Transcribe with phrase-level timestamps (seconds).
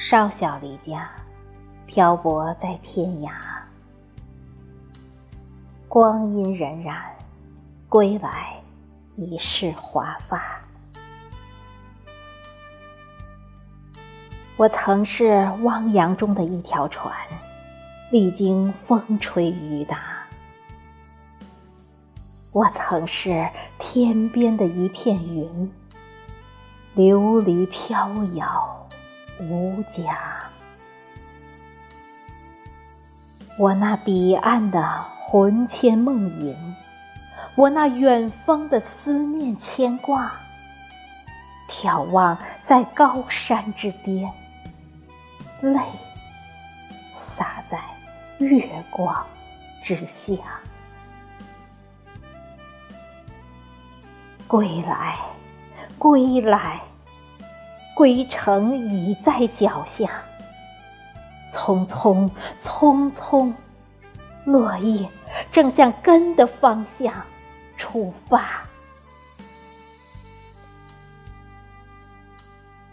[0.00, 1.10] 少小离家，
[1.84, 3.32] 漂泊在天涯。
[5.88, 6.94] 光阴荏苒，
[7.88, 8.54] 归来
[9.16, 10.40] 已是华发。
[14.56, 17.12] 我曾是汪洋中的一条船，
[18.12, 19.98] 历经风吹雨打。
[22.52, 23.48] 我曾是
[23.80, 25.72] 天边的一片云，
[26.94, 28.77] 流离飘摇
[29.40, 30.18] 无家。
[33.58, 36.56] 我那彼岸的魂牵梦萦，
[37.54, 40.32] 我那远方的思念牵挂，
[41.68, 44.32] 眺望在高山之巅，
[45.60, 45.80] 泪
[47.14, 47.80] 洒在
[48.38, 49.26] 月光
[49.82, 50.36] 之下。
[54.46, 55.18] 归来，
[55.98, 56.80] 归来，
[57.98, 60.08] 归程已在脚下。
[61.50, 62.30] 匆匆，
[62.62, 63.52] 匆匆，
[64.44, 65.10] 落叶
[65.50, 67.12] 正向根的方向
[67.76, 68.62] 出发。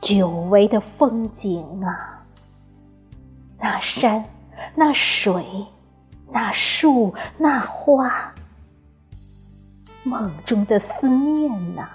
[0.00, 2.24] 久违的风景啊，
[3.58, 4.24] 那山，
[4.74, 5.44] 那水，
[6.32, 8.32] 那树，那花。
[10.04, 11.86] 梦中的思念呐，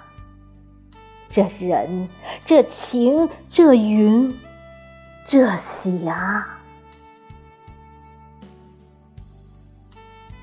[1.30, 2.08] 这人，
[2.44, 4.38] 这情，这云，
[5.26, 6.46] 这霞，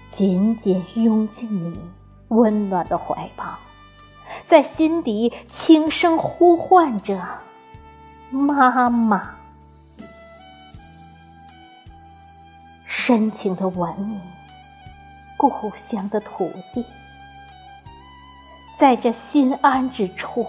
[0.10, 1.78] 紧紧拥进你
[2.30, 3.60] 温暖的怀抱，
[4.48, 7.22] 在心底轻声呼唤着
[8.32, 9.36] 妈妈，
[12.88, 14.22] 深情的吻你
[15.38, 16.86] 故乡的土地。
[18.78, 20.48] 在这心安之处，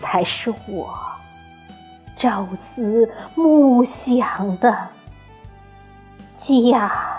[0.00, 0.98] 才是我
[2.16, 4.88] 朝思暮想的
[6.38, 7.09] 家。